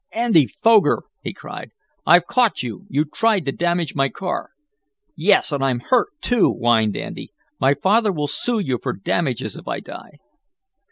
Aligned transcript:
"Andy 0.13 0.47
Foger!" 0.47 1.03
he 1.21 1.31
cried. 1.31 1.69
"I've 2.07 2.25
caught 2.25 2.63
you! 2.63 2.87
You 2.89 3.05
tried 3.05 3.45
to 3.45 3.51
damage 3.51 3.93
my 3.93 4.09
car!" 4.09 4.49
"Yes, 5.15 5.51
and 5.51 5.63
I'm 5.63 5.79
hurt, 5.79 6.09
too!" 6.21 6.51
whined 6.53 6.97
Andy. 6.97 7.31
"My 7.59 7.75
father 7.75 8.11
will 8.11 8.25
sue 8.27 8.57
you 8.57 8.79
for 8.81 8.93
damages 8.93 9.55
if 9.57 9.67
I 9.67 9.79
die." 9.79 10.17